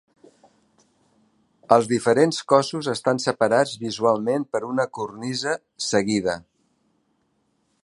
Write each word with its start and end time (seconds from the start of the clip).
Els 1.75 1.89
diferents 1.91 2.39
cossos 2.53 2.89
estan 2.95 3.21
separats 3.27 3.75
visualment 3.83 4.47
per 4.55 4.63
una 4.71 4.89
cornisa 5.01 5.57
seguida. 5.91 6.39